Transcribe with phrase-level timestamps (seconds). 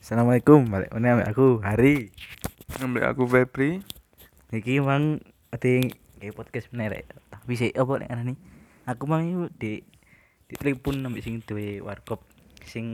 [0.00, 2.08] Assalamualaikum, balik mana ambek aku Hari.
[2.80, 3.84] Ambek aku Febri.
[4.48, 5.20] Iki mang
[5.52, 7.04] ati kayak podcast bener rek.
[7.28, 8.36] Tapi sih apa nek nih?
[8.88, 9.84] Aku mang iku di
[10.48, 12.24] di telepon ambek sing duwe warkop
[12.64, 12.86] sing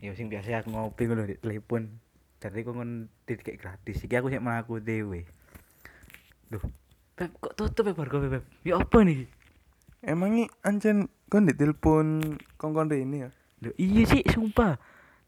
[0.00, 1.92] ya sing biasa aku ngopi ngono di telepon.
[2.40, 4.00] Jadi kok ngon kayak gratis.
[4.00, 5.28] Iki aku sih mlaku dhewe.
[6.48, 6.64] Duh,
[7.12, 8.48] Beb, kok tutup ya warkop Beb?
[8.64, 9.28] Ya apa nih?
[10.00, 13.30] Emang ini ancen kon ditelepon kongkon ini ya?
[13.60, 14.80] Loh, iya sih, sumpah.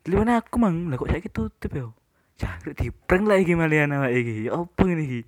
[0.03, 1.87] Telepon aku mang, lah kok saiki tutup ya?
[2.35, 4.51] Cari di prank lah iki malian awake iki.
[4.51, 5.21] Ya apa ngene iki?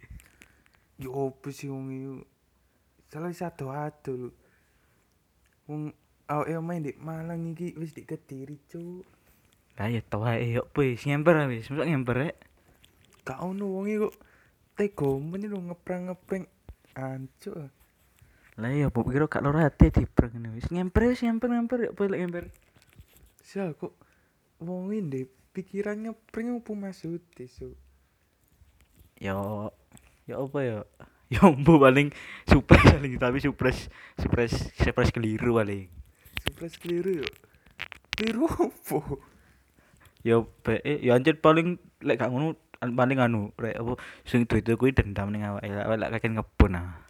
[0.98, 2.26] Ya opo sih wong iku?
[3.06, 4.28] Salah satu atu lho.
[5.70, 5.94] Wong
[6.26, 9.06] awake main di Malang iki wis di Kediri, Cuk.
[9.78, 12.36] Lah ya tau ae yo wis nyemper wis, mosok nyemper rek.
[13.22, 14.10] Gak ono wong iku
[14.74, 16.50] tega men lho ngeprang-ngeprang
[16.98, 17.70] ancuk.
[18.58, 21.78] Lah iya, mbok kira gak loro ati di prank ngene wis nyemper wis nyemper nyemper
[21.86, 22.50] yo boleh nyemper.
[23.38, 23.94] Sial kok
[24.60, 27.74] wong ini pikirannya prank opo maksud Cuk?
[29.22, 29.70] Yo
[30.26, 30.78] yo apa yo?
[31.32, 32.08] Yo mbok paling
[32.46, 33.88] surprise paling tapi surprise
[34.20, 35.88] surprise surprise keliru paling.
[36.44, 37.28] Surprise keliru yo.
[38.14, 39.18] Keliru opo?
[40.22, 43.96] Yo be yo anjir paling lek gak ngono an- paling anu rek apa
[44.28, 47.00] sing duit kuwi dendam ning awake awake lek kakek ngebon ah.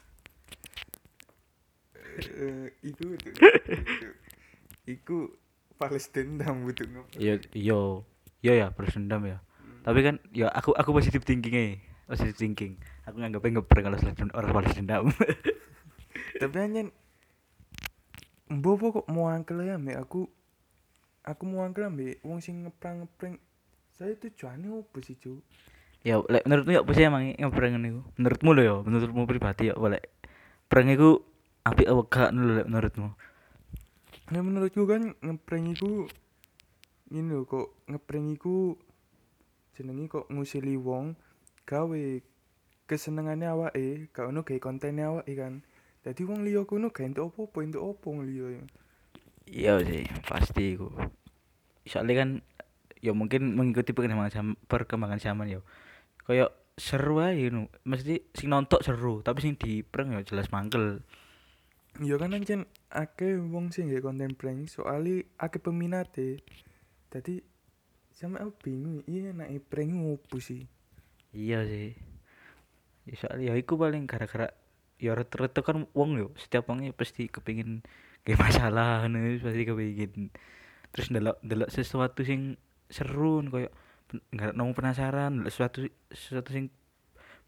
[2.14, 3.18] Eh, iku.
[4.94, 5.32] Iku
[5.76, 7.14] balas dendam butuh ngapa?
[7.18, 7.80] Iya iya
[8.40, 9.38] iya ya balas dendam ya.
[9.84, 11.66] Tapi kan ya aku aku positif thinking e.
[12.08, 12.80] Positif thinking.
[13.04, 15.10] Aku nganggapnya ngeprank kalau selain orang balas dendam.
[16.40, 16.88] Tapi anjen
[18.44, 20.28] Mbopo kok mau angkel ya mbak aku
[21.24, 23.40] aku mau angkel mbak wong sing ngeprang ngeprang
[23.96, 25.40] saya tujuannya apa sih cu
[26.04, 28.04] ya lek menurutmu ya apa sih emang ngeprank niku?
[28.20, 30.04] Menurutmu lho ya, menurutmu pribadi ya boleh
[30.68, 31.24] prank iku
[31.64, 33.08] apik apa gak lek menurutmu?
[34.34, 36.10] Nah menurutku kan ngeprank iku
[37.14, 38.74] ini lho kok ngeprank iku
[40.10, 41.14] kok ngusili wong
[41.62, 42.04] gawe
[42.90, 45.62] kesenengannya awake gak ono kontennya awake kan
[46.02, 48.58] jadi wong liya kuno gak entuk opo-opo entuk opo wong liya
[49.44, 50.88] Iya sih, pasti iku.
[51.84, 52.30] Soalnya kan
[53.04, 55.60] ya mungkin mengikuti perkembangan zaman, perkembangan zaman ya.
[56.24, 57.68] Kayak seru aja nu.
[57.84, 61.04] Mesti sing nonton seru, tapi sing di prank ya jelas mangkel.
[62.02, 66.42] Iya kan anjen akeh wong sing gawe konten prank soalnya akeh peminate.
[67.14, 67.38] Jadi
[68.10, 70.66] sama aku bingung iya enak prank ngopo sih?
[71.30, 71.94] Iya sih.
[73.06, 74.50] Ya soalnya ya iku paling gara-gara
[74.98, 77.82] ya rata-rata kan wong yo setiap wong ya pasti kepingin
[78.22, 80.32] kayak masalah nih pasti kepingin
[80.94, 82.56] terus ndelok ndelok sesuatu sing
[82.88, 83.74] seru kayak
[84.30, 85.78] nggak nemu penasaran ndelok sesuatu
[86.14, 86.70] sesuatu sing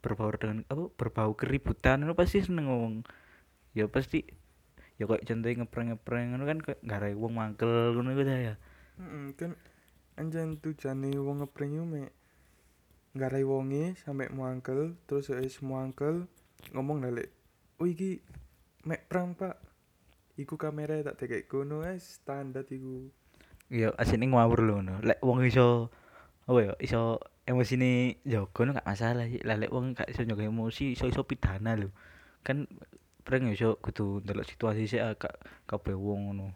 [0.04, 2.94] berbau dengan apa berbau keributan itu pasti seneng wong.
[3.74, 4.24] Ya pasti
[4.96, 8.56] ya kayak contohnya ngeprank ngeprank ngono kan kayak gara wong mangkel ngono ya
[8.96, 9.52] Heeh, kan
[10.16, 12.10] anjen tujuane wong ngeprank iku mek
[13.16, 16.28] ngarai wonge sampe muangkel terus wis muangkel
[16.76, 17.32] ngomong dalek
[17.80, 18.20] oh iki
[18.84, 19.56] mek prank pak
[20.36, 23.08] iku kamera tak tekek kono wis standar iku
[23.66, 25.02] Iya, asine ngawur lho ngono.
[25.02, 25.90] Lek wong iso
[26.46, 27.18] apa ya, iso
[27.50, 29.42] emosine jaga no gak masalah sih.
[29.42, 31.90] Lah lek wong gak iso njaga emosi, iso-iso pidana lho.
[32.46, 32.70] Kan
[33.26, 35.34] prank ya iso kudu ndelok situasi sih ah, gak
[35.66, 36.54] kabeh wong ngono.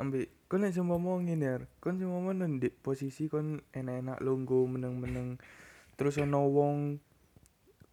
[0.00, 5.38] ambek kon nek seumpama ngene ya kon seumpama nang di posisi kon enak-enak lungguh meneng-meneng
[5.94, 6.98] terus ana wong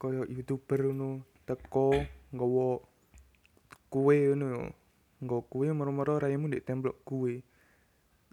[0.01, 1.93] kaya youtuber ngono teko
[2.33, 2.81] nggawa
[3.93, 4.73] kue ngono
[5.21, 7.45] nggawa kue moro-moro raimu ndek templok kue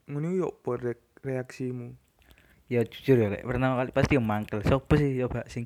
[0.09, 1.93] ngono yo apa re- reaksimu
[2.69, 4.61] Ya jujur ya, lek pertama kali pasti yang mangkel.
[4.61, 5.65] Sopo sih coba sing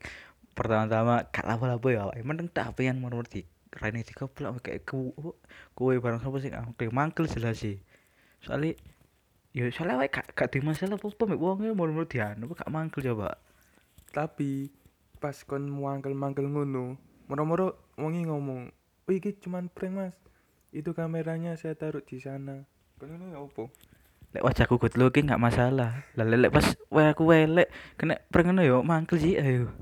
[0.54, 2.22] pertama-tama gak lapo-lapo ya awake.
[2.22, 3.42] Mending tak apean moro di
[3.80, 5.16] raine dikoplok kayak ku
[5.72, 7.80] kowe barang sapa sing mangkel mangkel jelas sih.
[8.44, 8.76] Soalnya
[9.56, 13.36] ya soalnya awake gak gak masalah apa-apa mek wonge dianu apa gak mangkel coba.
[14.12, 14.68] tapi
[15.16, 18.68] pas kon muangkel-mangkel ngono moro-moro wongi ngomong
[19.08, 20.16] oh iki cuman prank mas.
[20.72, 22.64] Itu kameranya saya taruh di sana.
[23.00, 23.72] Ngono ya opo?
[24.32, 26.04] Lek wajahku good looking gak masalah.
[26.12, 29.72] Lah lek pas wae aku welek kena prank ngono yo mangkel sih ayo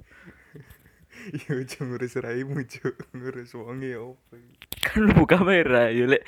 [1.36, 2.94] iya ojo ngurus raimu cuk.
[3.16, 4.36] Ngurus wonge ya opo
[4.80, 6.24] kan lu buka kamera yo lek.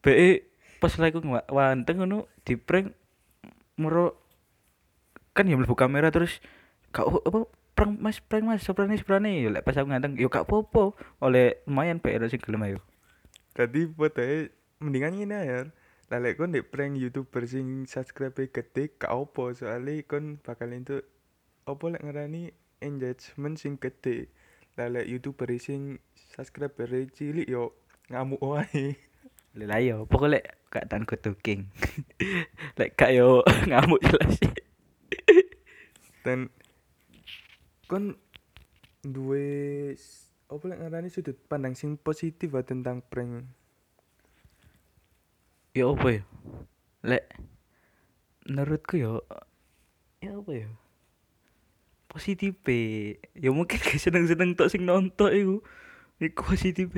[0.00, 0.44] Be
[0.80, 1.16] pas lek
[1.52, 2.96] wanteng ngono di prank
[3.76, 4.16] moro
[5.36, 6.40] kan ya mlebu kamera terus
[6.90, 7.46] gak o- apa
[7.76, 11.60] prank mas prank mas soprane soprane yo lek pas aku nganteng yo gak popo oleh
[11.68, 12.78] lumayan pe sing gelem ayo.
[13.52, 14.48] Tadi fotoe
[14.80, 15.60] mendingan ngene ya
[16.10, 21.06] lah lek kon ndek prank youtuber sing subscribe gede gak opo soalnya kon bakal entuk
[21.68, 24.28] opo lek ngarani engagement sing gede
[24.74, 26.00] lah lek youtuber sing
[26.32, 27.76] subscriber cilik yo
[28.08, 28.96] ngamuk wae.
[29.56, 31.66] Lah yo pokoknya lek gak tan looking
[32.78, 34.38] lek gak yo ngamuk jelas
[36.22, 36.52] dan
[37.90, 38.14] kon
[39.02, 39.96] duwe
[40.46, 43.50] apa lek ngarani sudut pandang sing positif ah tentang prank?
[45.74, 46.22] Ya apa ya
[47.00, 47.24] lek
[48.46, 49.18] menurutku ya
[50.20, 50.68] ya apa ya
[52.10, 52.58] positif
[53.38, 55.56] ya mungkin gak seneng seneng tok sing nonton iku.
[56.20, 56.90] Iku positif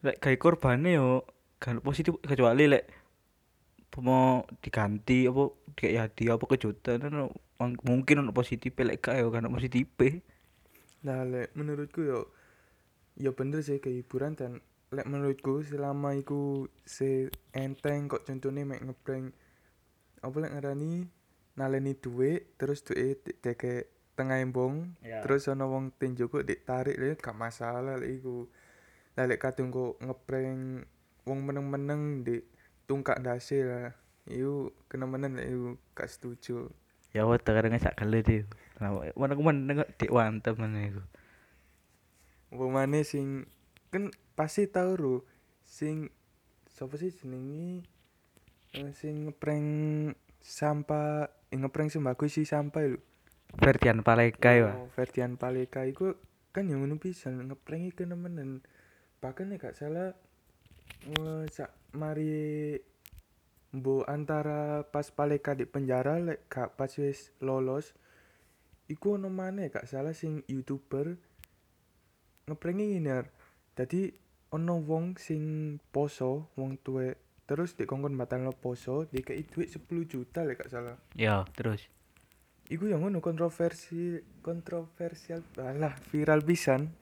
[0.00, 1.28] lek kayak korbannya yo
[1.60, 2.88] kan positif kecuali lek
[4.00, 7.04] mau diganti apa kayak hadiah apa kejutan
[7.60, 9.86] mang- mungkin untuk positif lek yo kan positif
[11.04, 12.32] Nah, lek menurutku yo
[13.20, 19.36] yo bener sih kehiburan dan lek menurutku selama iku se enteng kok contohnya mek ngeprank
[20.24, 21.08] apa lek ngarani
[21.60, 25.20] naleni duit terus duit deke tengah embong Ya.
[25.20, 28.48] terus ono wong tinjoko dik tarik lek gak masalah lek iku.
[29.16, 30.88] Lah lek kadung kok ngeprank
[31.28, 32.40] wong meneng-meneng di
[32.88, 33.92] tungkak ndase lah
[34.24, 36.72] iku kena menen lek iku gak setuju.
[37.12, 38.44] Ya what kadang sak yo
[39.18, 41.02] mana ke mana nengok dik wantem mana iku.
[42.50, 43.44] Apa maneh sing
[43.92, 45.16] kan pasti tau ro
[45.62, 46.08] sing
[46.70, 47.84] sapa sih jenenge?
[48.70, 49.66] Eh, sing ngeprank
[50.38, 52.98] sampah ngeprank sembako isi sampah lho.
[53.58, 56.14] Ferdian Paleka ya Oh, Ferdian Paleka iku
[56.54, 58.62] kan yang ngono pisan ngeprank iki nemen
[59.18, 60.14] bahkan nek gak salah
[61.06, 62.78] eh, sak mari
[63.70, 67.94] Mbo antara pas Paleka di penjara lek gak pas wis lolos
[68.90, 71.14] iku ono maneh gak salah sing youtuber
[72.50, 73.26] ngeprank Ar.
[73.78, 74.10] dadi
[74.50, 77.14] ono wong sing poso wong tuwek
[77.50, 80.94] terus dikongkon batalno poso dikei duit 10 juta lek gak salah.
[81.18, 81.90] Ya terus?
[82.70, 86.94] Iku yang ngono kontroversi kontroversial alah viral pisan.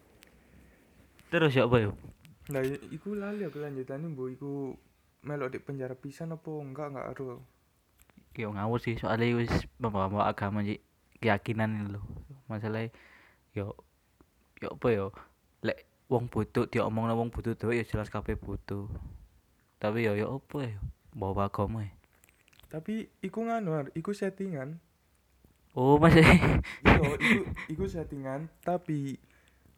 [1.28, 1.92] Terus ya apa yo
[2.48, 4.28] Nah, i- iku lali aku lanjutane mbok.
[4.32, 4.72] Iku
[5.28, 7.44] melok di penjara pisan apa enggak enggak ero.
[8.32, 10.78] yo ngawur sih soalnya wis membawa agama sih
[11.18, 12.06] keyakinan ini loh
[12.46, 12.94] masalahnya
[13.50, 13.74] yo
[14.62, 15.06] yo apa yo
[15.58, 18.86] lek wong butuh dia omong wong butuh tuh ya jelas kabeh butuh
[19.78, 20.78] tapi yo yo apa ya
[21.12, 21.92] bawa agama ya
[22.68, 24.76] Tapi iku nganu, iku settingan.
[25.72, 27.40] oh masih Iya, iku
[27.72, 29.16] iku settingan, tapi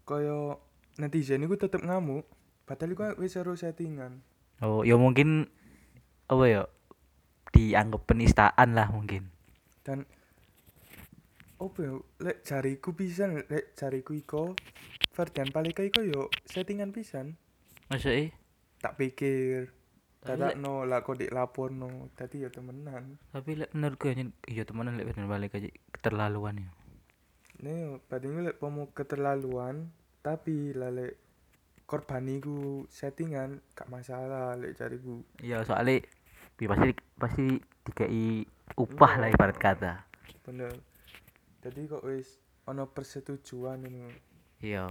[0.02, 0.58] koyo
[0.96, 2.26] netizen iku tetep ngamuk.
[2.66, 4.26] Padahal iku wis ero settingan.
[4.58, 5.46] oh yo mungkin
[6.26, 6.62] apa ya
[7.50, 9.30] dianggap penistaan lah mungkin
[9.80, 10.02] Dan
[11.56, 14.54] opo yo, lek jariku pisan, lek jariku iko
[15.10, 17.38] Ferdian Paleka iko yo settingan pisan.
[17.86, 18.34] maksudnya
[18.78, 19.70] Tak pikir
[20.22, 23.16] Lek- no lah kok dilaporno, dadi ya temenan.
[23.30, 26.70] tapi lek menurutku ya iya temenan lek Ferdian balik aja keterlaluan ya
[27.60, 29.88] Nih, padahal lek pomo keterlaluan,
[30.20, 31.16] tapi lek
[31.84, 35.24] korban iku settingan gak masalah lek jariku.
[35.40, 36.04] iya soalnya
[36.54, 37.44] ya pasti pasti
[37.82, 38.44] dikai
[38.76, 39.20] upah Iya.
[39.20, 39.94] lah ibarat kata
[40.42, 40.72] Bener.
[41.60, 44.12] Jadi kok wis ono persetujuan ngono.
[44.60, 44.84] iya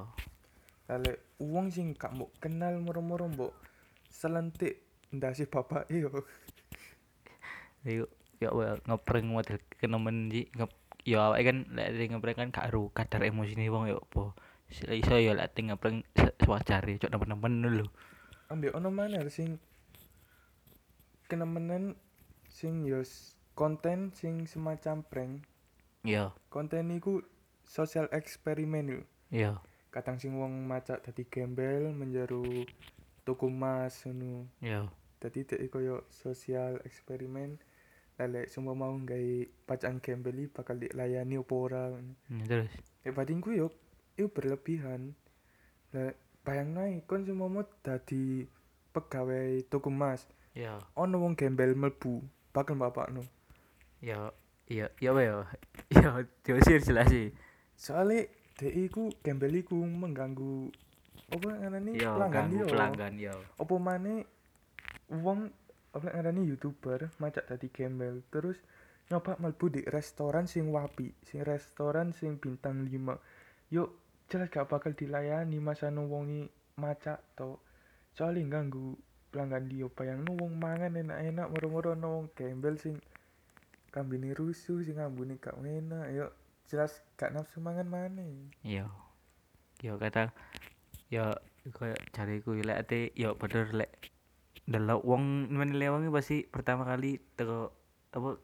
[0.90, 3.54] lek wong sing gak mbok kenal moro-moro mbok
[4.04, 6.10] selentik ndase bapak yo.
[7.88, 8.10] Yuk,
[8.44, 10.52] ya well, ngeprank model kenemen ji.
[10.54, 10.72] Ngep
[11.08, 14.36] ya awake kan lek ngeprank kan gak ru kadar emosine wong ya apa
[14.70, 17.88] Sila iso ya lek ngeprank se- sewajare cok nemen-nemen lho.
[18.52, 19.58] Ambek ono mana sing
[21.30, 21.94] kenemenan
[22.50, 23.02] sing yo
[23.54, 25.34] konten sing semacam prank.
[26.06, 26.34] iya.
[26.54, 27.22] Konten iku
[27.66, 29.02] sosial eksperimen lho.
[29.34, 29.58] iya.
[29.90, 32.46] Kadang sing wong macak dadi gembel menjeru
[33.26, 34.46] tuku emas ngono.
[34.62, 34.86] Iya
[35.20, 37.60] dadi dek koyo sosial eksperimen
[38.20, 39.32] lele semua mau gawe
[39.64, 41.88] pacakan gembel iki bakal dilayani opo ora
[42.28, 42.72] Hmm, terus?
[43.08, 43.72] Eh batinku yo
[44.20, 45.16] itu berlebihan.
[45.96, 46.12] Lah
[46.44, 48.44] bayang nae kon semua mau dadi
[48.92, 50.26] pegawai tuku emas
[50.58, 50.82] iya.
[50.98, 53.22] ono wong gembel mlebu bakal bapakno
[54.02, 54.34] iya
[54.66, 55.36] iya iya apa ya?
[55.94, 56.10] Iya
[56.44, 57.32] diusir jelas sih.
[57.76, 58.28] Soalnya
[58.60, 60.72] dek iku gembel iku mengganggu
[61.32, 61.92] apa ngarani?
[61.96, 63.34] Iya pelanggan dia pelanggan iya.
[63.62, 64.28] Opo maneh
[65.10, 65.50] wong
[65.90, 68.62] apa ngarani youtuber macak dadi gembel terus
[69.10, 73.90] nyoba mlebu di restoran sing wapi sing restoran sing bintang 5 yuk
[74.30, 76.46] jelas gak bakal dilayani masane wongi
[76.78, 77.58] macak to
[78.14, 78.94] soalnya ganggu
[79.34, 83.02] pelanggan dia bayangno wong mangan enak-enak moro-moro wong gembel sing
[83.90, 86.32] kambine rusuh sing ngambune gak enak yuk.
[86.70, 88.54] Jelas gak nafsu mangan maneh.
[88.62, 88.86] Iya.
[89.82, 90.30] Yo kata
[91.10, 91.34] yo
[91.74, 93.90] kayak cariku lek ate yo bener lek
[94.70, 97.74] delok wong menilai wong pasti pertama kali teko
[98.14, 98.38] apa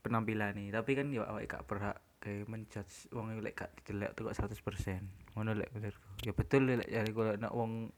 [0.00, 4.32] penampilan nih tapi kan yo awake gak berhak kayak menjudge wong lek gak didelok teko
[4.32, 6.08] 100% ngono lek menurutku.
[6.24, 7.92] Ya betul lek lek nek wong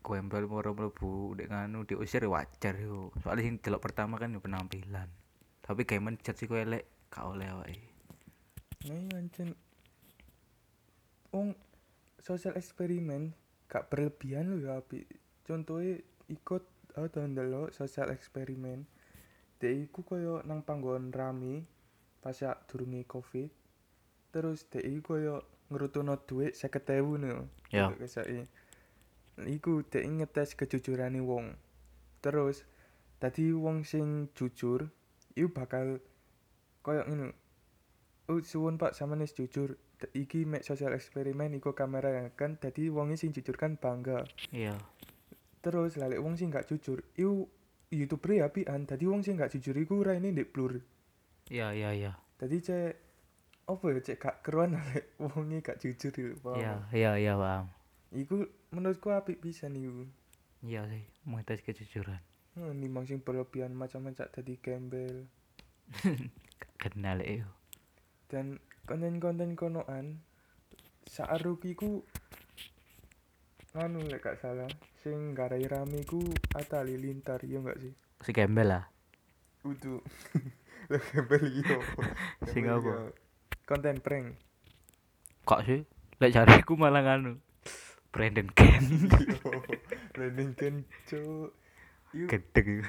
[0.00, 3.10] gembel moro mlebu dek nganu diusir ya wajar yo.
[3.20, 5.10] Soalnya sing delok pertama kan yo penampilan.
[5.60, 7.90] Tapi kayak menjudge iku elek gak oleh awake.
[8.86, 9.52] Nah, iya, ancen
[11.34, 11.52] wong
[12.22, 13.36] sosial eksperimen
[13.68, 15.04] gak berlebihan lho ya apik.
[15.44, 16.62] Contohe ikut
[16.94, 18.86] aku tau ndelok sosial eksperimen.
[19.60, 21.66] Dek iku koyo nang panggon rame
[22.22, 23.50] pas ya durunge Covid.
[24.32, 25.36] Terus dek iku koyo
[25.70, 27.50] ngrutuno dhuwit 50.000 no.
[27.70, 27.92] Ya.
[27.94, 28.48] Kesake.
[29.46, 31.54] Iku dek ngetes kejujurane wong.
[32.24, 32.64] Terus
[33.20, 34.88] tadi wong sing jujur
[35.36, 36.00] iku bakal
[36.80, 37.30] koyo ngono.
[38.30, 39.74] Oh, suwun Pak, sampeyan wis jujur.
[40.14, 44.24] Iki mek sosial eksperimen iku kamera kan dadi wonge sing jujur kan bangga.
[44.54, 44.72] iya
[45.60, 47.44] Terus lalek wong sing gak jujur, iku
[47.92, 48.88] youtuber ya apian.
[48.88, 50.80] Dadi wong sing gak jujur iku raine ndek blur.
[51.50, 52.94] iya iya iya Dadi cek
[53.66, 56.56] apa ya cek gak keruan lalek wonge gak jujur paham?
[56.56, 57.66] iya iya iya paham
[58.10, 60.06] Iku menurutku apik pisan iku.
[60.62, 65.26] iya sih mengetes kejujuran Hmm, nimbang sing berlebihan macam-macam dadi gembel.
[66.82, 67.46] kenal itu
[68.26, 70.22] Dan konten-konten konoan
[71.06, 72.06] Saaruki ku
[73.72, 74.66] anu lek gak salah
[74.98, 76.18] sing garai rame ku
[76.52, 77.92] Atta Halilintar iya gak sih?
[78.20, 78.84] si gembel lah
[79.60, 80.00] Udu.
[80.90, 81.76] Lah gembel iya.
[82.50, 82.80] Sing apa?
[82.88, 83.12] iya.
[83.62, 84.34] Konten prank.
[85.44, 85.84] kok sih
[86.18, 87.38] lek cariku malah nganu
[88.10, 88.82] Brandon Ken
[90.16, 90.74] Brandon kan
[91.06, 91.54] cuk.
[92.10, 92.84] Gedeg iku.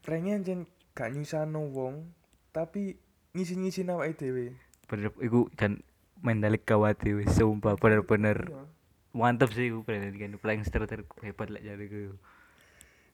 [0.00, 0.60] pranknya ancen
[0.92, 2.12] gak nyusano wong
[2.50, 2.98] tapi
[3.32, 4.52] ngisi-ngisi awake dhewe.
[4.84, 5.80] bener iku dan
[6.20, 8.62] mendalik kawat wis sumpah bener-bener Iya.
[9.12, 12.14] Mantep sih iku Brandon Ken prankster terhebat lek cariku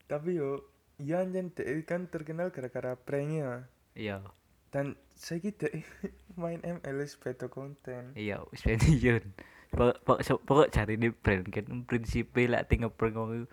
[0.06, 0.62] Tapi yo
[0.96, 3.66] iya ancen dhek kan terkenal gara-gara pranknya.
[3.92, 4.20] iya.
[4.68, 5.72] Dan saiki dhek
[6.40, 8.12] main ML wis beda konten.
[8.12, 9.24] iya wis pensiun
[9.72, 10.04] pokok
[10.46, 13.44] pokok cari ini Brandon Ken prinsipe lek ting ngeprank wong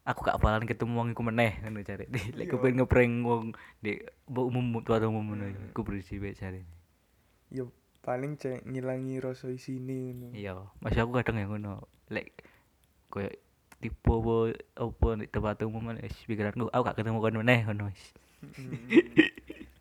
[0.00, 2.08] aku gak bakalan ketemu wong iku meneh ngono cari.
[2.36, 2.50] Lek Iya.
[2.50, 3.44] kepen ngeprank wong
[3.78, 5.46] di umum tuwa umum ngono.
[5.70, 6.64] Iku prinsipe cari.
[7.52, 7.68] Yo
[8.00, 10.32] paling cek ngilangi rasa isine ngono.
[10.32, 12.32] iya masih aku kadang ya ngono lek
[13.12, 13.28] koyo
[13.80, 14.36] tipe apa
[14.76, 18.04] apa di tempat umum wis pikiranku aku gak ketemu kon meneh ngono wis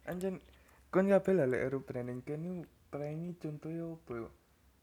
[0.09, 0.43] Anjen
[0.91, 4.27] kon kabeh lah lek branding kan yo prank contohnya apa?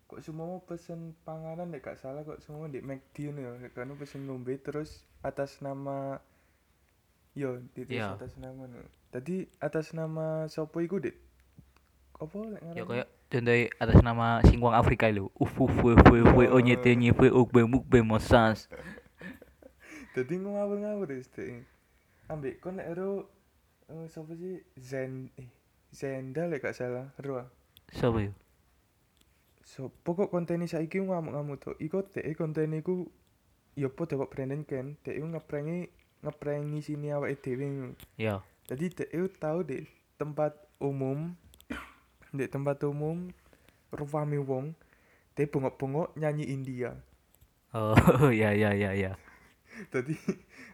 [0.06, 3.50] Kok semua pesen panganan lek gak salah kok semua di McD ya.
[3.74, 6.22] Kan pesen ngombe terus atas nama
[7.34, 8.14] yo ditulis Iya.
[8.14, 8.80] atas nama no.
[9.10, 11.16] Tadi atas nama sopo iku, Dik?
[12.22, 13.06] Apa lek ya ngarannya?
[13.26, 18.02] Contohnya atas nama singwang Afrika lho uf uf uf uf uf onyete nyepe ukbe mukbe
[18.02, 18.70] mosas
[20.16, 21.68] Dadi ngawur-ngawur wis Dik.
[22.32, 23.28] Ambek kon ero
[23.92, 25.44] eh, sapa sih Zen eh
[25.92, 27.48] Zenda lek gak salah, ero ah.
[27.92, 28.32] sapa yo
[29.66, 31.76] So, pokok konten saiki ngamuk-ngamuk to.
[31.82, 33.10] Iku dhek konten iku
[33.76, 35.90] ya padha kok Brandon Ken, dhek iku ngeprangi
[36.22, 37.92] ngeprangi sini awake dhewe.
[38.16, 38.40] ya
[38.70, 39.84] Jadi iku tau di
[40.16, 41.36] tempat umum
[42.36, 43.28] di tempat umum
[43.92, 44.76] rame wong
[45.36, 46.96] dhek bengok-bengok nyanyi India.
[47.76, 49.12] oh ya ya ya ya
[49.92, 50.16] Dadi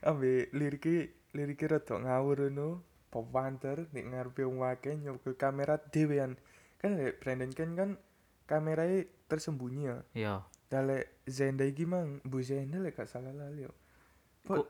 [0.06, 6.38] ambe lirike lirike rada ngawur ngono, pewanter nek ngarepe wong akeh nyoba kamera dhewean.
[6.78, 7.90] Kan Brandon Ken kan
[8.46, 9.96] kameranya tersembunyi ya.
[10.14, 10.34] ya
[10.70, 13.72] Dale Zenda iki mang Bu Zenda lek gak salah lali yo.
[14.42, 14.66] kok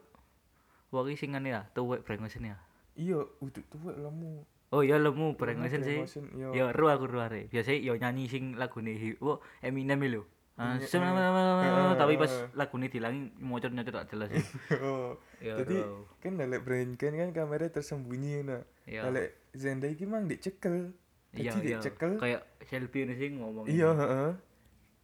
[0.93, 2.57] wong sing ngene ya tuwek brengosen ya
[2.93, 4.45] Iya, uduk tuwek lemu.
[4.73, 6.01] Oh ya lemu brengosen sih.
[6.33, 6.57] Yo.
[6.57, 10.25] ya ru aku ru are biasa yo nyanyi sing lagune wo Eminem lho.
[10.53, 11.97] Ah, Iya, iya.
[11.97, 14.29] tapi pas lagune dilangi nyocot-nyocot tak jelas.
[14.85, 15.81] Oh, ya Jadi,
[16.21, 18.61] kan dalek Brain kan kan kamera tersembunyi nah.
[18.85, 19.09] ya.
[19.09, 20.93] Dalek Zenda iki mang dicekel.
[21.33, 21.81] iya iya
[22.21, 24.31] kayak selfie ini sih ngomong Iya, heeh.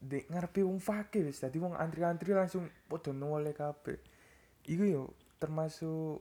[0.04, 3.96] Dek ngarepe wong fakir wis dadi wong antri-antri langsung padha noleh kabeh.
[4.68, 5.02] Iku yo
[5.40, 6.20] termasuk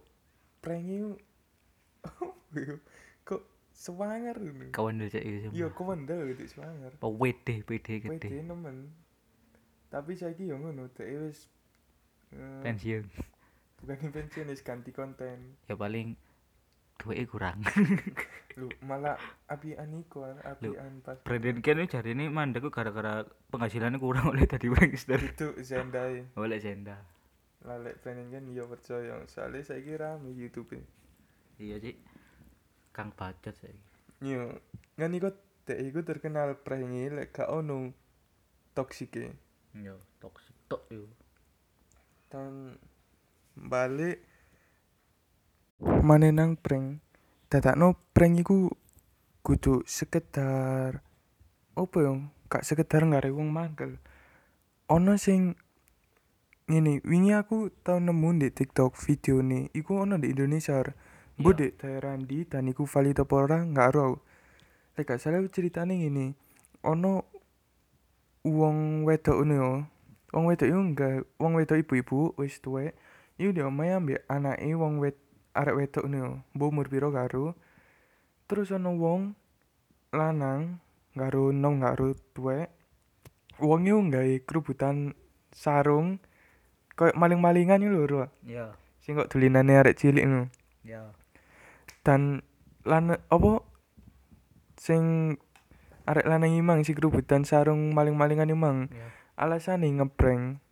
[0.63, 1.19] prank kok
[3.77, 4.73] sewanger ngono.
[4.73, 6.91] kawan dulu cek itu Iya, semua kemendel gitu sewanger.
[6.97, 8.89] oh wede pede Wede gede nemen.
[9.87, 11.45] Tapi saiki yo ngono, dhek wis
[12.33, 13.05] eh, pensiun
[13.77, 15.53] bukan pensiun wis ganti konten.
[15.69, 16.17] ya paling
[16.97, 17.61] duitnya kurang
[18.57, 19.13] Lu malah
[19.45, 23.21] apian iku kan, apian pas Brandon Ken ini jari ini mandekku gara-gara
[23.53, 26.25] penghasilannya kurang oleh tadi prankster itu Zendai.
[26.33, 26.97] oleh Zenda
[27.61, 29.21] Lalek planning kan yo percaya.
[29.27, 30.73] Soalnya saiki rame YouTube.
[31.57, 31.93] iya sih
[32.97, 33.77] kang bacot saya
[34.17, 34.49] Yo,
[34.97, 35.29] kan iku
[35.69, 37.93] dhek iku terkenal prank lek gak ono
[38.73, 39.29] toksike.
[39.77, 41.05] yo toxic tok yo.
[42.33, 42.81] Tahun
[43.53, 44.25] balik
[46.01, 46.97] mana nang prank.
[47.45, 48.73] Dadakno prank iku
[49.45, 51.05] kudu sekedar
[51.77, 52.25] apa yo?
[52.49, 54.01] Gak sekedar ngare wong mangkel.
[54.89, 55.53] Ono sing
[56.65, 60.81] ngene wingi aku tau nemu di TikTok video nih iku ono di Indonesia
[61.37, 61.53] Iya.
[61.53, 64.17] di daerah ndi dan iku valid apa ora gak ero aku.
[64.97, 66.33] Lek gak salah ceritane ngene.
[66.81, 67.21] Ono
[68.41, 69.71] wong wedok ngono yo.
[70.33, 72.97] Wong wedok iku enggak wong wedok ibu-ibu wis tuwek.
[73.37, 75.17] Iku di omahe ambek anake wong wed
[75.53, 76.31] arek wedok ngono yo.
[76.57, 77.53] Mbok umur piro karo
[78.49, 79.21] terus ono wong
[80.15, 80.81] lanang
[81.13, 82.73] karo nom karo tuwek.
[83.61, 85.13] Wong iku nggawe kerubutan
[85.53, 86.17] sarung
[86.97, 88.73] koyo maling-malingan iku lho ro ya
[89.05, 90.49] sing kok dolinane arek cilik ngono.
[90.81, 91.13] Ya
[92.07, 92.39] dan
[92.87, 93.51] lan apa?
[94.79, 95.35] Sing
[96.07, 98.87] arek lanang imang si kerubutan sarung maling-malingan imang.
[98.87, 99.11] Ya.
[99.35, 100.63] Alasane ngeprank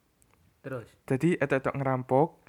[0.63, 0.88] terus?
[1.04, 2.46] Jadi etok-etok ngerampok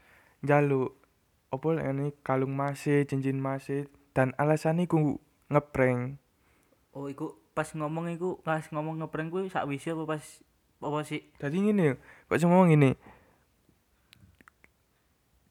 [1.57, 5.17] apa lek ngene kalung mase cincin mase dan alasane iku
[5.49, 6.19] ngeprank
[6.93, 10.25] oh iku pas ngomong iku pas ngomong ngeprank kuwi sakwise apa pas
[10.83, 11.97] apa sih Dadi ngene
[12.29, 12.91] kok ngomong ngene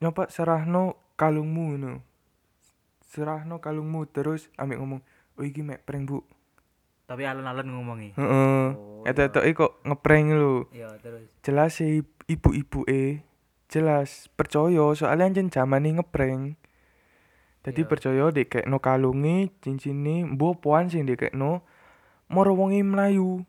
[0.03, 2.03] nyoba serahno kalungmu ngono
[3.15, 4.99] serahno kalungmu terus ambek ngomong
[5.39, 6.19] oh iki mek prank bu.
[7.07, 8.09] Tapi alon-alon ngomongi.
[8.19, 8.67] Heeh.
[8.75, 10.67] Oh etok-etok kok ngeprank lho.
[10.73, 11.29] Ya terus.
[11.45, 13.21] Jelas sih ibu-ibu e
[13.69, 16.57] jelas percaya soalnya anjen zamane ngeprank
[17.65, 17.89] Dadi Iya.
[17.89, 21.65] percaya dikekno kalunge, cincine, mbok poan sing dikekno
[22.29, 23.41] moro wonge mlayu.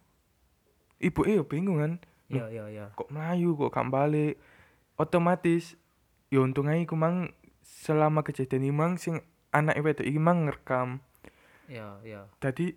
[0.96, 1.92] Ibuke yo bingung kan,
[2.32, 4.40] ya ya ya kok mlayu kok gak balik.
[4.96, 5.76] Otomatis
[6.32, 7.28] yo untung ae iku mang
[7.61, 9.20] selama kejadian iki mang sing
[9.56, 11.00] anake wedok iki mang ngerekam.
[11.66, 12.70] ya ya Dadi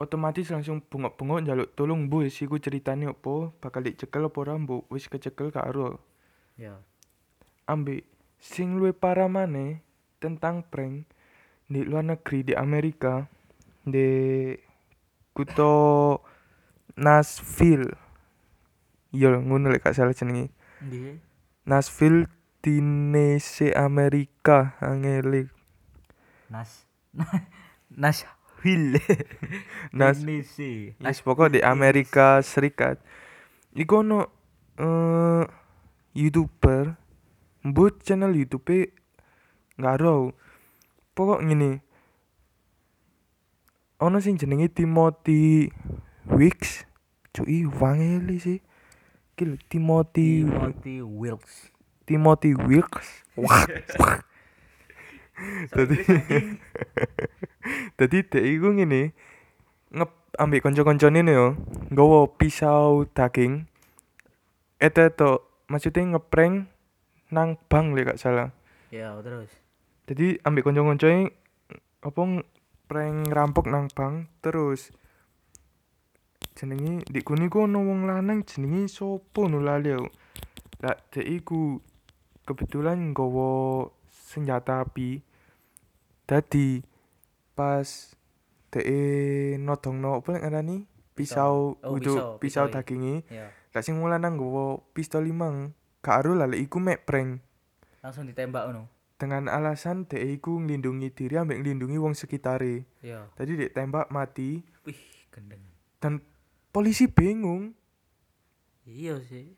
[0.00, 3.52] otomatis langsung bengok-bengok njaluk tolong bu wis iku ceritane opo?
[3.60, 4.54] Bakal dicekel apa ora
[4.88, 6.00] wis kecekel gak ero?
[6.56, 6.80] Ya
[7.66, 8.06] ambek
[8.38, 9.82] sing luwih parah maneh
[10.22, 11.04] tentang prank
[11.66, 13.26] di luar negeri di Amerika
[13.82, 14.54] di
[15.34, 15.74] kuto
[16.96, 17.90] Nashville.
[19.10, 20.54] Iya ngono lek gak salah jenenge.
[21.66, 22.30] Nashville
[22.62, 25.50] Tennessee Amerika angele
[26.50, 26.86] nas
[27.90, 29.00] Nashville
[29.98, 32.98] Nas Tennessee Wis pokok di Amerika Serikat.
[33.76, 34.20] Iku ono
[34.76, 35.44] eh
[36.16, 36.96] YouTuber
[37.66, 38.92] mbut channel YouTube
[39.76, 40.32] nggak ero
[41.14, 41.82] pokok ngene.
[44.00, 45.72] Ono sing jenenge Timothy
[46.28, 46.84] Wicks
[47.32, 48.58] cuy wangeli sih.
[49.36, 51.68] Timothy Timothy Wilkes.
[52.06, 52.56] Timothy
[53.36, 53.66] wah
[55.72, 55.98] Dadi
[57.98, 59.12] Dadi dek iku ngene
[59.92, 61.56] ngep ambek kanca-kancane ne yo
[61.92, 63.68] nggawa pisau daging
[64.76, 66.68] eto maksudnya ngeprank
[67.32, 68.48] nang bank lek gak salah.
[68.94, 69.50] Ya terus?
[70.06, 71.32] Jadi ambek kanca-kancane
[72.06, 72.22] apa
[72.86, 74.94] prank ngerampok nang bank terus
[76.56, 80.08] jenenge di kene ku ono wong lanang jenenge sopo no lali aku
[80.80, 81.82] lah dek iku
[82.46, 83.90] kebetulan nggawa
[84.26, 85.22] senjata api.
[86.26, 86.82] Dadi
[87.54, 87.86] pas
[88.74, 88.84] dek
[89.62, 90.78] nodongno apa lek ngarani?
[91.14, 91.86] Pisau Pisau.
[91.86, 92.74] Oh, pisau, pisau pisau, iya.
[92.74, 93.14] daginge.
[93.30, 93.48] Ya.
[93.78, 97.40] Sing wong lanang nggawa pistol limang gak aru lah iku mek prank.
[98.02, 98.90] Langsung ditembak ngono?
[99.16, 102.84] Dengan alasan dek iku nglindungi diri ambek nglindungi wong sekitare.
[103.00, 103.30] Ya.
[103.32, 104.60] Tadi dek tembak mati.
[104.84, 105.00] Wih
[105.32, 105.62] gendeng.
[106.02, 106.20] Dan
[106.74, 107.72] polisi bingung.
[108.84, 109.56] Iya sih.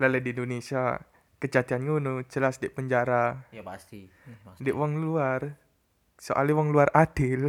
[0.00, 0.96] Lele di Indonesia
[1.40, 3.48] kejadian ngono jelas di penjara.
[3.50, 4.06] Ya pasti.
[4.06, 4.60] Ih, pasti.
[4.60, 5.56] di wong luar
[6.20, 7.48] soalnya wong luar adil.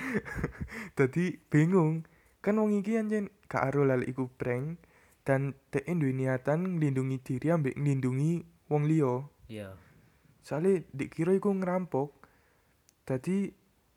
[0.98, 2.06] Jadi bingung.
[2.40, 4.80] Kan wong iki anjen gak aro lali iku prank
[5.26, 9.26] dan dek duwe niatan nglindungi diri ambek nglindungi wong liya.
[9.50, 9.74] Iya.
[10.40, 12.14] Soalnya dikira iku ngerampok.
[13.04, 13.50] Jadi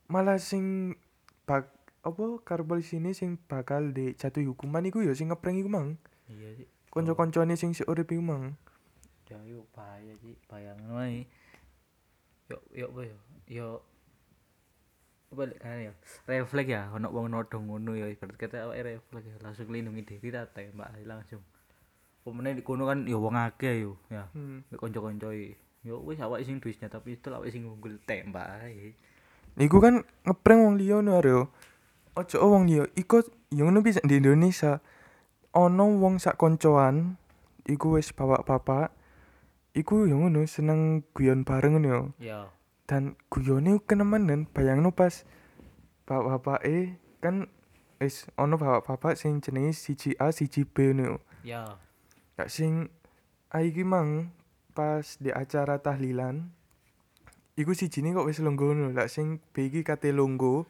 [0.10, 0.98] malah sing
[1.46, 1.70] bak
[2.04, 6.02] apa karo polisi ini sing bakal dijatuhi hukuman iku ya sing ngeprank iku mang.
[6.28, 6.68] Iya sih.
[6.92, 8.58] Kanca-kancane sing si urip iku mang
[9.30, 10.36] ya yuk bahaya sih
[12.52, 13.18] yo yo apa yo.
[13.48, 13.68] Yo
[15.34, 15.94] apa lek kan ya?
[16.30, 18.08] Refleks ya ono wong nodong ngono ya.
[18.12, 21.42] Ibarat kata awake refleks ya langsung lindungi diri ta tembak langsung.
[22.24, 24.30] Pemene di kono kan ya wong akeh yo ya.
[24.32, 24.64] Hmm.
[24.70, 28.96] mek kanca-kancane yo wis awake sing duwe senjata pistol awake sing unggul tembak ae.
[29.58, 31.50] Iku kan ngeprank wong liya no aryo.
[32.14, 34.86] Ojo wong liya, iku yang ngono bisa di Indonesia.
[35.54, 37.18] Ono wong sak koncoan,
[37.66, 38.94] iku wis bapak-bapak.
[39.74, 42.02] Iku yang ngono seneng guyon bareng ngono yo.
[42.22, 42.54] ya
[42.86, 45.26] Dan guyone kenemenen, bayangno pas
[46.06, 47.50] bapak-bapak e kan
[47.98, 51.04] wis ono bapak-bapak sing jenenge siji A siji B ngono.
[51.04, 51.16] yo.
[51.42, 51.62] ya
[52.38, 52.94] Kak sing
[53.50, 54.34] A iki mang
[54.74, 56.50] pas di acara tahlilan
[57.54, 60.66] iku sijine kok wis longgo ngono lak sing B iki kate longgo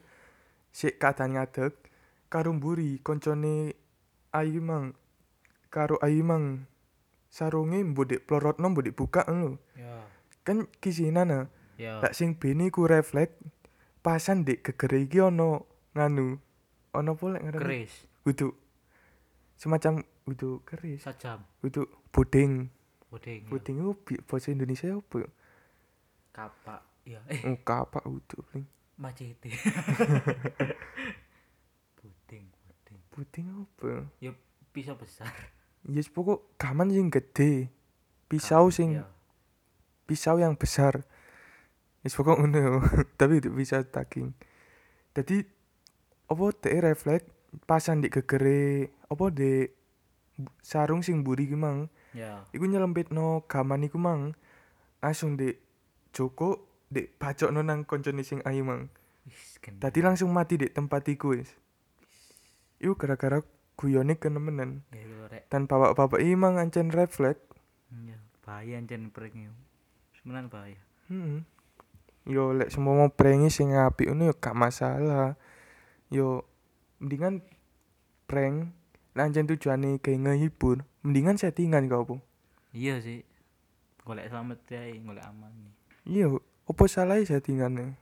[0.72, 1.72] sik keadaan ngadeg
[2.28, 3.72] karo mburi koncone
[4.32, 4.92] A iki mang
[5.72, 6.68] karo A iki mang
[7.34, 10.06] sarunge mbok dik plorotno mbok dik buka ngono ya.
[10.46, 11.44] Kan kisinan ah
[11.74, 11.98] ya.
[11.98, 13.34] lak sing B ini ku refleks
[14.06, 15.66] pasan dik gegere iki ono
[15.98, 16.38] nganu
[16.94, 17.94] ono apa lek ngaran keris.
[18.22, 18.54] Kudu
[19.58, 21.02] semacam kudu keris.
[21.02, 21.42] Sajam.
[21.58, 22.70] Kudu puding.
[23.10, 23.50] Puding ya.
[23.50, 25.26] puding itu bi- bahasa Indonesia apa?
[25.26, 25.30] Ya
[26.34, 27.20] kapak ya.
[27.26, 29.50] Eh oh kapak paling macete.
[31.98, 32.98] Puding puding.
[33.10, 34.06] Puding apa?
[34.22, 34.30] Ya
[34.70, 35.30] pisau besar
[35.88, 37.68] yes pokok gaman sing gede.
[38.28, 39.06] Pisau sing ya.
[40.08, 41.04] pisau yang besar.
[42.04, 42.84] Yes pokok ngono
[43.20, 44.32] tapi itu pisau daging.
[45.14, 45.44] Jadi
[46.28, 47.28] apa dek refleks
[47.68, 49.68] pasan di gegere apa di
[50.64, 51.92] sarung sing buri ki mang.
[52.16, 54.32] Ya iku nyelempitno gaman iku mang.
[55.04, 55.52] Langsung di
[56.16, 58.88] joko di bacokno nang koncone sing ayu mang.
[59.60, 61.48] Tadi langsung mati di tempat iku wis.
[62.80, 63.40] Iku gara-gara
[63.74, 64.82] guyone kenemenan.
[64.90, 67.42] ya itu rek Dan bapak-bapak iki mang ancen refleks.
[67.90, 69.52] ya bahaya ancen prank yo
[70.14, 71.44] semenan bahaya Hmm.
[72.24, 75.36] Yo lek semua mau prank sing apik ngono yo gak masalah.
[76.08, 76.48] Yo
[76.96, 77.44] mendingan
[78.24, 78.72] prank
[79.12, 82.16] ancen tujuane kayak ngehibur, mendingan settingan kau apa?
[82.72, 83.22] iya sih
[84.02, 85.72] golek selamat ya golek aman nih
[86.04, 86.26] Iya,
[86.64, 87.94] opo salah settingane?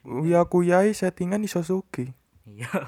[0.00, 2.14] Uya kuyai settingan iso sugih.
[2.46, 2.70] iya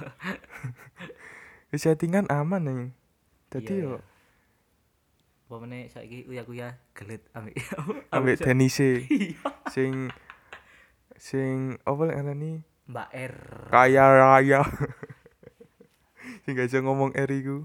[1.72, 2.90] Settingan aman nih.
[3.48, 4.00] Dadi Iya, yo iya.
[5.48, 7.52] apa meneh saiki uya kuya gelet ambek
[8.08, 9.36] ambek tenise Iya.
[9.68, 10.08] sing
[11.20, 12.52] sing apa lek ngarani
[12.88, 13.34] Mbak R.
[13.68, 14.60] Kaya raya.
[16.42, 17.62] Sing gak ngomong R iku.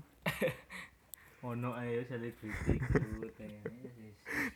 [1.47, 2.75] Ono ayo selebriti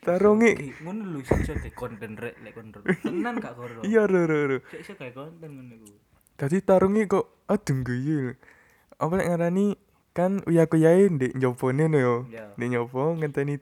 [0.04, 0.76] Tarungi.
[0.84, 4.58] ngono lho iso de konten rek lek konten tenan gak koro iya ro ro ro
[4.76, 5.92] iso kayak konten ngono iku.
[6.36, 8.36] Dadi tarungi kok adem guyu
[9.02, 9.66] apa lek ngarani?
[10.14, 12.16] Kan uya kuyae ndek njopone no yo.
[12.30, 12.54] Ya.
[12.60, 13.58] Ndek nyopo ngenteni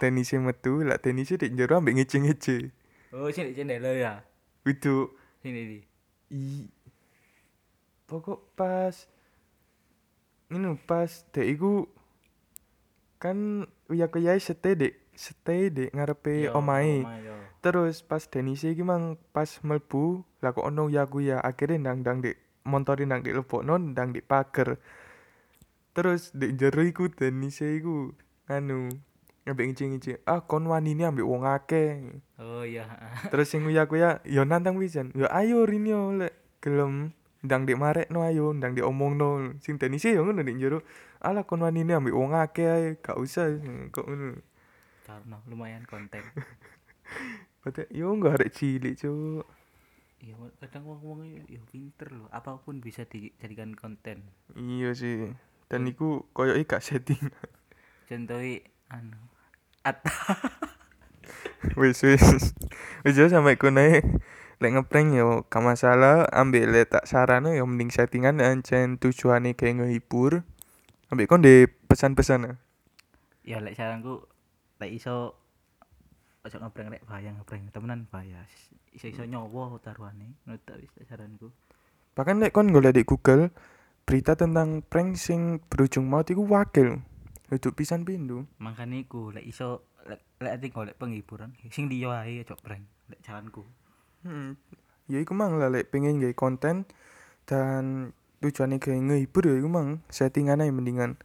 [0.00, 2.74] tenise metu lak tenise ndek njero ambek ngece-ngece.
[3.14, 4.24] Oh sini lo ya?
[4.66, 5.78] Kudu sini di
[6.28, 6.68] i
[8.04, 9.08] pokok pas
[10.52, 11.88] ini pas dek iku
[13.20, 17.04] kan uya kuyae stay dek stay dek ngarepe Yo, omahe.
[17.04, 17.36] omah, yo.
[17.64, 22.18] terus pas Denise iki mang pas mlebu lah kok ono uya kuya akhirnya ndang ndang
[22.24, 22.36] dek
[22.68, 24.76] montori ndang dek lebokno ndang dek pager
[25.96, 28.12] terus dek jero iku Denise iku
[28.46, 28.92] anu
[29.48, 32.04] ambek ngici-ngici ah kon wani ini ambek wong akeh.
[32.36, 32.84] Oh iya
[33.32, 35.08] terus sing uya kuya yo nantang pisan?
[35.16, 39.56] Yo ayo rini yo lek gelem ndang dek marekno ayo ndang dek omongno.
[39.64, 40.84] Sing Denise yo ngono dek jero
[41.24, 43.48] ala kon wani ini ambek wong akeh ae gak usah.
[43.88, 44.36] Kok ngono.
[45.08, 46.20] Karena lumayan konten.
[47.64, 49.57] Berarti yo enggak arek cilik cuk
[50.18, 54.26] iya kadang wong wong yo pinter loh apa pun bisa dijadikan konten
[54.58, 55.30] Iya sih.
[55.68, 57.20] Dan iku koyoke gak setting.
[58.08, 59.20] contohi anu
[59.84, 60.00] at
[61.80, 62.56] wis wis.
[63.04, 63.84] Wis yo sampe kono
[64.58, 69.84] lek ngeprank yo gak masalah ambek lek tak sarane yo mending settingan ancen tujuane kayak
[69.84, 70.42] ngehibur.
[71.12, 72.58] Ambek kon de pesan-pesan.
[73.46, 74.26] ya lek saranku
[74.76, 75.32] lek iso
[76.46, 78.44] ojo ngeprank rek bahaya ngeprank temenan bahaya.
[78.94, 80.38] Iso iso nyowo taruhane.
[80.44, 81.50] Menurut tak wis saranku.
[82.14, 83.50] Bahkan lek kon golek di Google
[84.08, 87.02] berita tentang prank sing berujung maut iku wakil.
[87.48, 88.44] Itu pisan pindu.
[88.60, 93.20] makanya iku lek iso lek lek ati golek penghiburan sing liya ae ojo prank lek
[93.24, 93.64] saranku
[94.20, 94.58] Hmm.
[95.06, 96.84] Ya iku mang lah lek pengen gawe konten
[97.46, 101.16] dan tujuannya kayak ngehibur ya iku mang settingan aja mendingan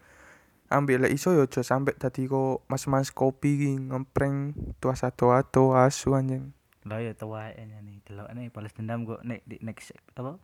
[0.73, 6.17] ambil lek iso ya aja sampe tadi kok mas-mas kopi ngeprank tua satu atau asu
[6.17, 6.49] anjing.
[6.89, 10.41] Lah ya tua nih delok nih balas dendam kok nek di next apa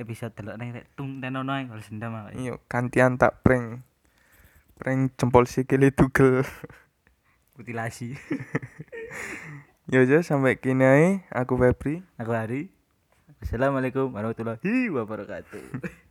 [0.00, 3.84] episode delok nih rek tung tenono ae balas dendam ah iya gantian tak prank
[4.80, 6.42] prank jempol sikile tugel
[7.54, 8.16] mutilasi
[9.92, 12.04] ya aja sampai kini ae aku Febri.
[12.20, 12.70] Aku Hari
[13.38, 15.62] Assalamualaikum warahmatullahi wabarakatuh